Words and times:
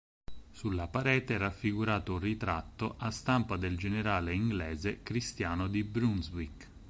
Sulla 0.49 0.87
parete 0.87 1.35
è 1.35 1.37
raffigurato 1.37 2.13
un 2.13 2.21
ritratto 2.21 2.95
a 2.97 3.11
stampa 3.11 3.55
del 3.55 3.77
generale 3.77 4.33
inglese 4.33 5.03
Cristiano 5.03 5.67
di 5.67 5.83
Brunswick. 5.83 6.69